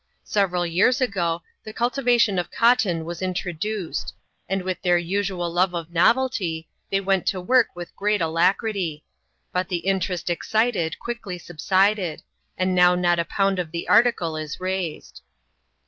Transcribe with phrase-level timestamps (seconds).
[0.25, 4.15] Several years ago, the culti vation of cotton was introduced;
[4.49, 9.03] and with their usual love of novelty, they went to work with great alacrity;
[9.51, 12.23] but the interest excited quickly subsided,
[12.57, 15.21] and now not a pound of the article is raised.